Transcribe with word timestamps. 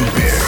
and. 0.00 0.47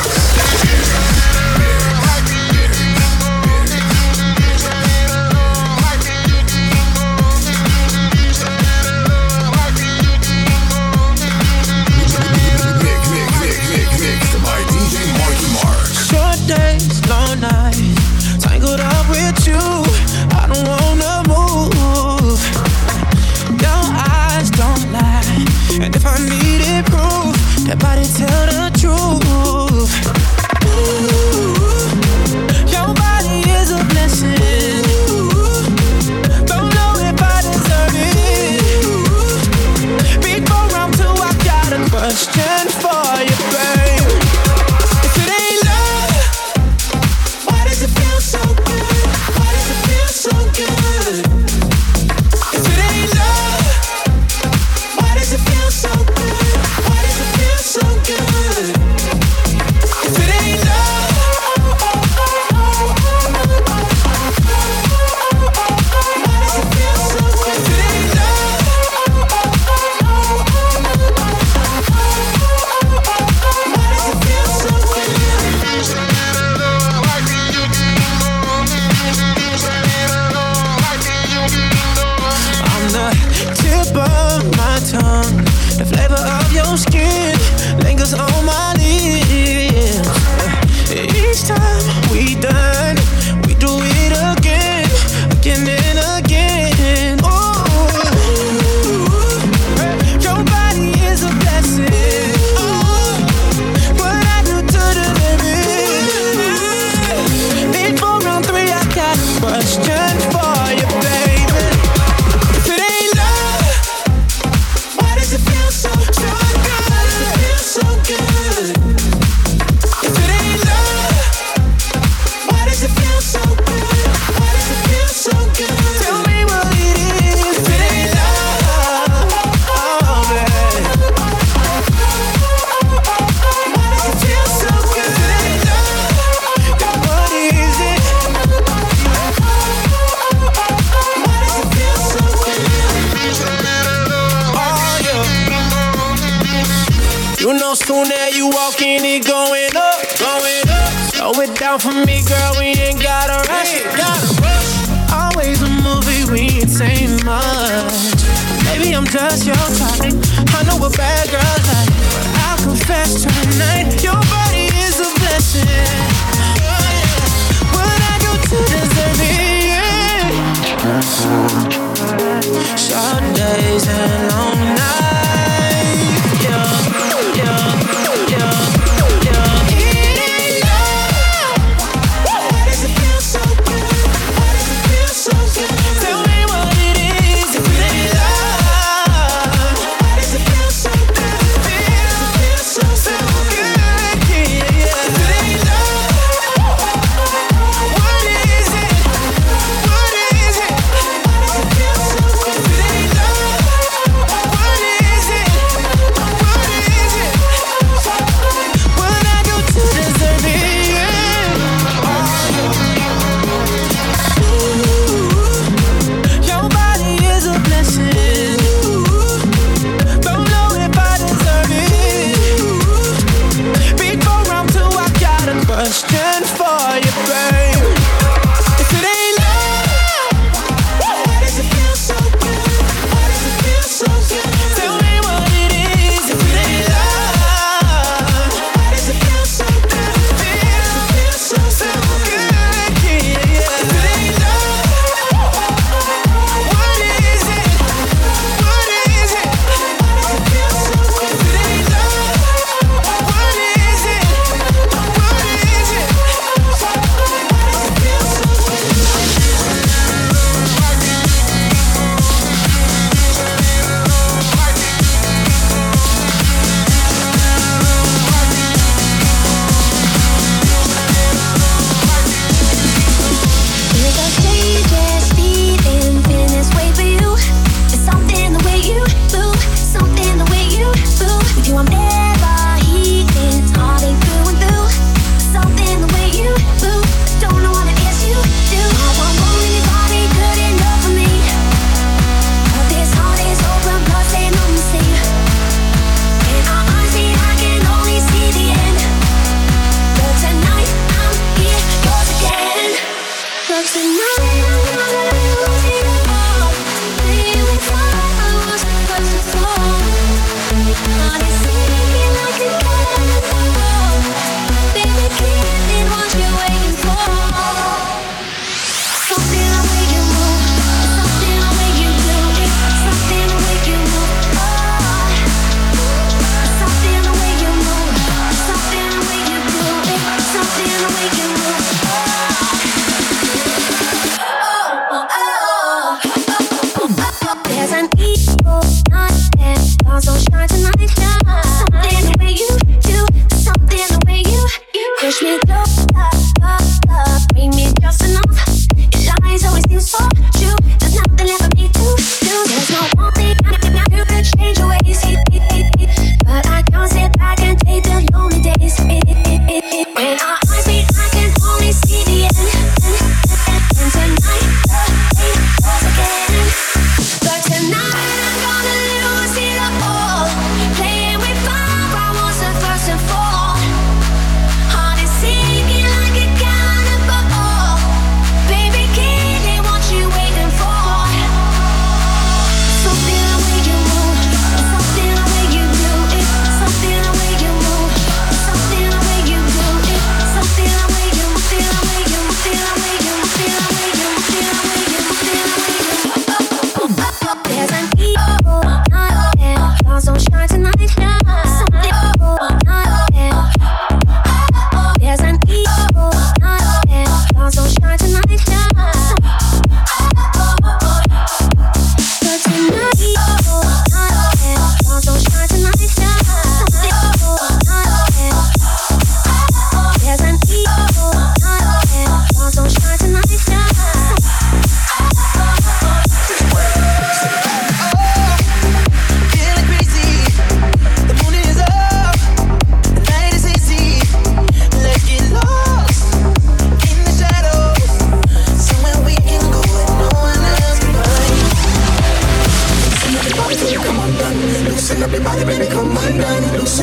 Short 172.77 173.35
days 173.35 173.89
and 173.89 174.33
long 174.33 174.60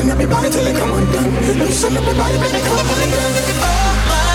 Loosen 0.08 0.16
up 0.16 0.20
your 0.20 0.30
body 0.30 0.48
till 0.48 0.66
it 0.66 0.74
come 0.74 0.92
undone. 0.94 1.58
Loosen 1.58 1.96
up 1.98 2.02
your 2.02 2.14
body, 2.14 2.38
baby, 2.38 2.64
come 2.64 2.78
undone. 2.78 3.34
Oh, 3.60 4.06
my. 4.08 4.27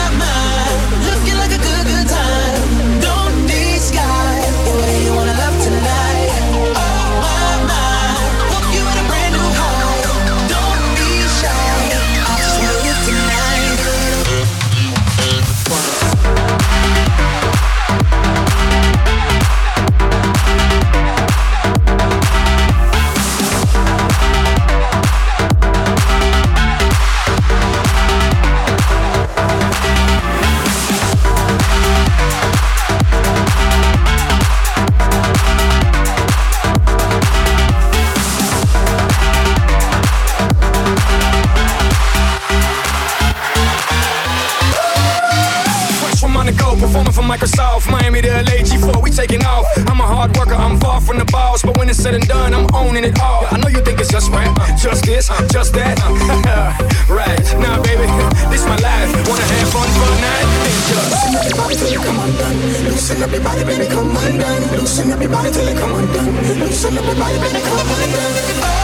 Said 51.93 52.15
and 52.15 52.27
done, 52.27 52.53
I'm 52.53 52.67
owning 52.73 53.03
it 53.03 53.19
all. 53.21 53.45
I 53.51 53.57
know 53.57 53.67
you 53.67 53.81
think 53.81 53.99
it's 53.99 54.09
just 54.09 54.31
rap, 54.31 54.55
just 54.77 55.05
this, 55.05 55.29
just 55.51 55.73
that. 55.73 55.99
right, 57.09 57.43
now 57.59 57.81
baby, 57.83 58.07
this 58.49 58.65
my 58.65 58.77
life. 58.81 59.11
Wanna 59.29 59.45
have 59.45 59.69
fun 59.69 59.87
for 59.93 60.09
a 60.09 60.17
night? 60.19 60.47
Loosen 60.89 61.35
up 61.37 61.45
your 61.45 61.57
body 61.57 61.75
till 61.75 61.93
it 61.93 62.03
come 62.03 62.19
undone. 62.19 62.57
Loosen 62.89 63.23
up 63.23 63.31
your 63.31 63.43
body, 63.43 63.63
baby, 63.63 63.85
come 63.87 64.17
undone. 64.17 64.79
Loosen 64.79 65.11
up 65.11 65.21
your 65.21 65.29
body 65.29 65.51
till 65.51 65.69
you 65.69 65.79
come 65.79 65.93
undone. 65.93 66.59
Loosen 66.59 66.97
up 66.97 67.05
your 67.05 67.15
body, 67.15 67.37
baby, 67.39 67.61
come 67.61 67.87
undone. 67.87 68.82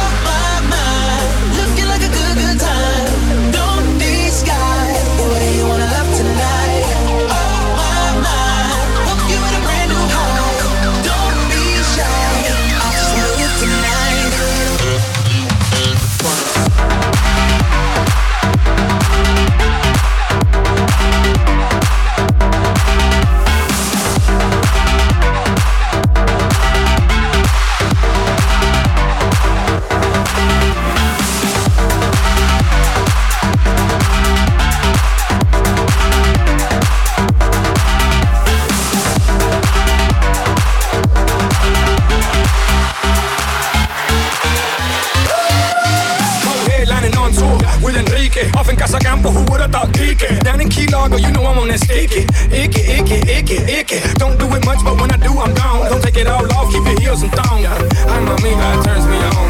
Kike? 50.20 50.44
Down 50.44 50.62
in 50.62 50.70
Key 50.70 50.88
Largo, 50.88 51.18
you 51.18 51.32
know 51.32 51.46
I'm 51.46 51.58
on 51.60 51.68
that 51.70 51.80
sticky. 51.80 52.28
Icky, 52.52 52.82
icky, 52.92 53.18
icky, 53.32 53.58
icky. 53.72 54.00
Don't 54.20 54.38
do 54.38 54.46
it 54.56 54.66
much, 54.66 54.84
but 54.84 55.00
when 55.00 55.12
I 55.12 55.18
do, 55.18 55.32
I'm 55.32 55.54
gone. 55.56 55.90
Don't 55.90 56.04
take 56.04 56.18
it 56.18 56.28
all 56.28 56.46
off, 56.54 56.72
keep 56.72 56.84
your 56.84 57.00
heels 57.00 57.24
and 57.24 57.32
thong. 57.32 57.66
I'm 57.66 58.28
a 58.28 58.36
amiga, 58.36 58.68
it 58.76 58.84
turns 58.84 59.06
me 59.08 59.16
on. 59.16 59.48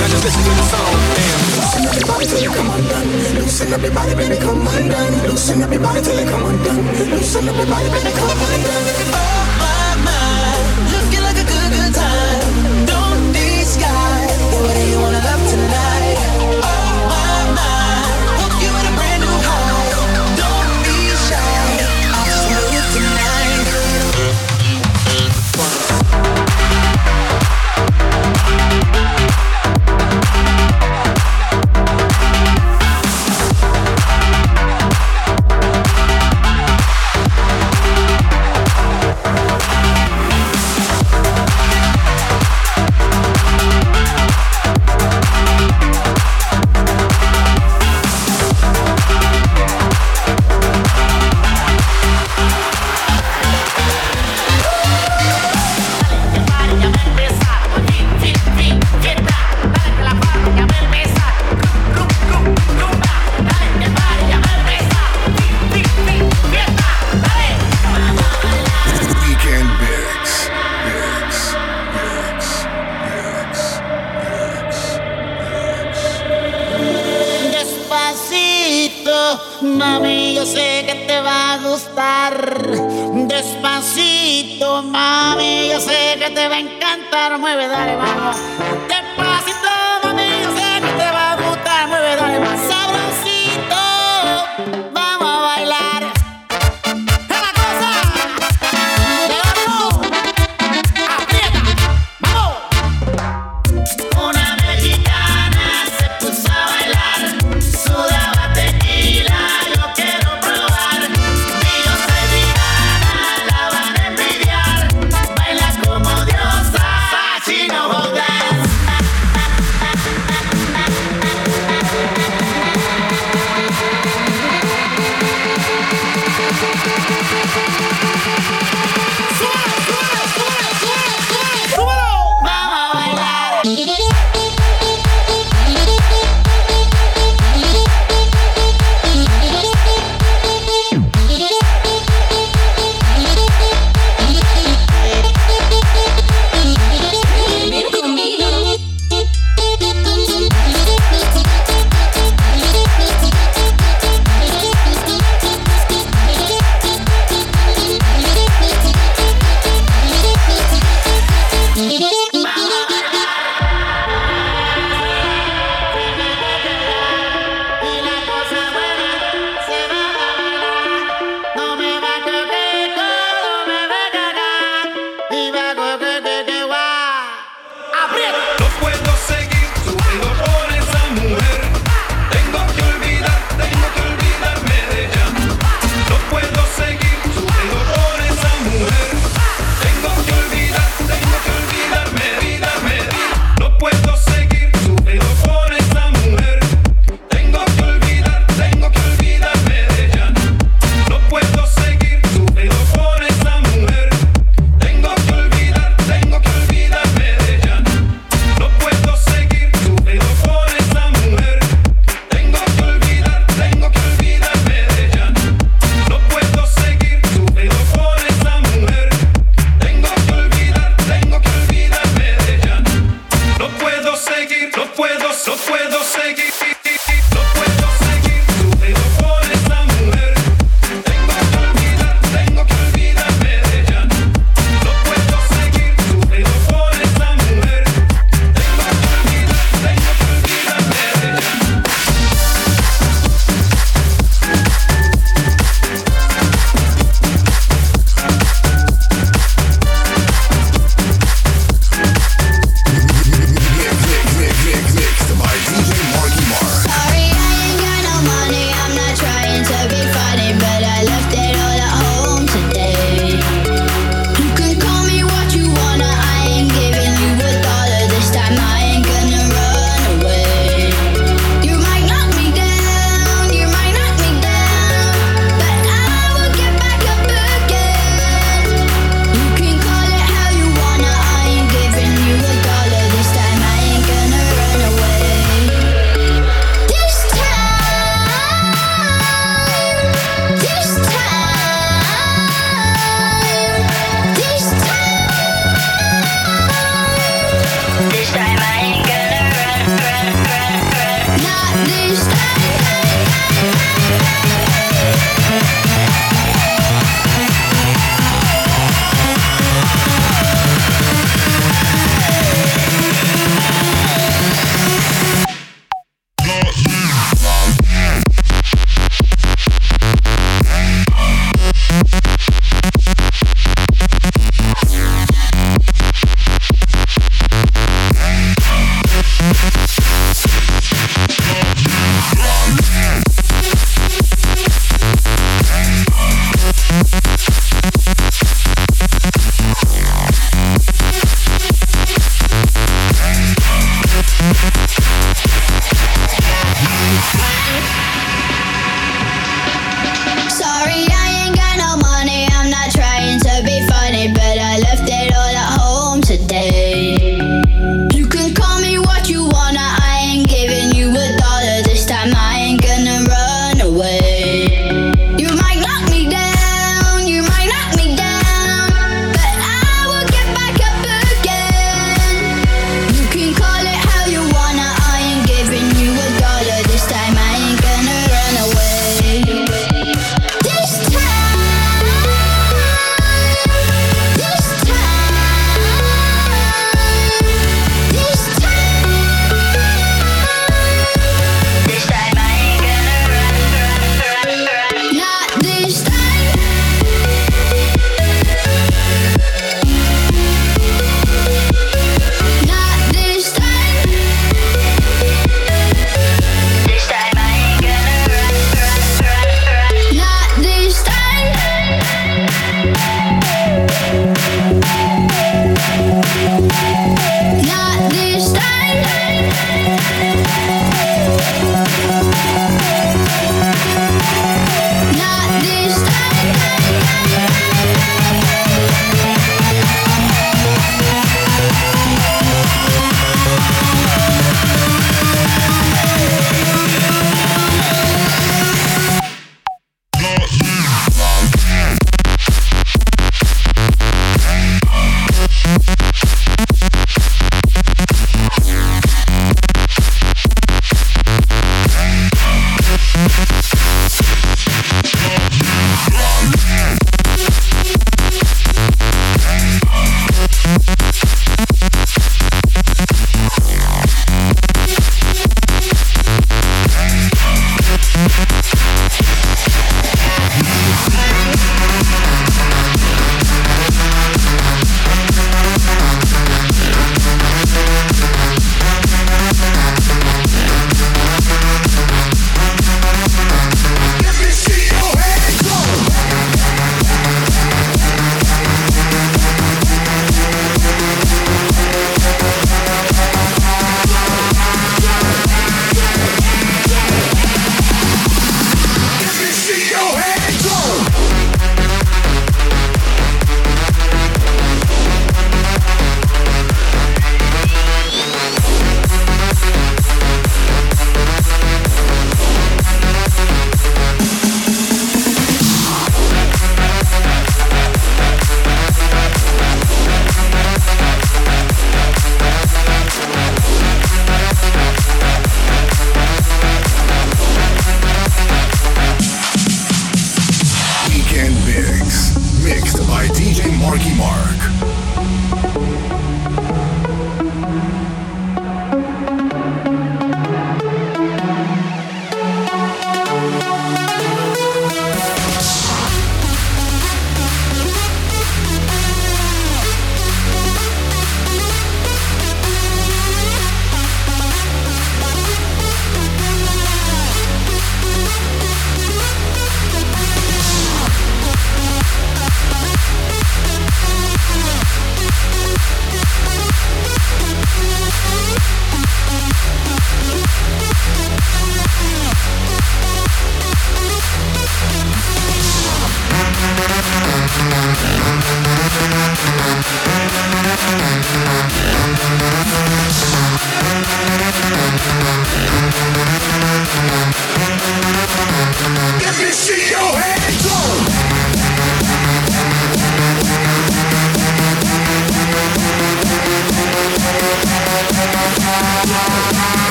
Now 0.00 0.08
just 0.08 0.24
listen 0.24 0.42
to 0.42 0.52
the 0.56 0.66
song, 0.72 0.96
damn. 1.16 1.40
Loosen 1.56 1.84
up 1.86 1.94
your 2.00 2.08
body 2.08 2.26
till 2.26 2.52
come 2.52 2.70
undone. 2.70 3.08
Loosen 3.36 3.72
up 3.72 3.82
your 3.82 3.92
body, 3.92 4.14
baby, 4.14 4.36
come 4.40 4.66
undone. 4.66 5.14
Loosen 5.28 5.62
up 5.62 5.70
your 5.70 5.82
body 5.82 6.00
till 6.00 6.18
it 6.18 6.28
come 6.28 6.44
undone. 6.44 6.80
Loosen 7.12 7.48
up 7.48 7.56
your 7.56 7.66
body, 7.66 7.88
baby, 7.92 8.12
come 8.16 8.30
undone. 8.32 8.86
Oh 9.12 9.45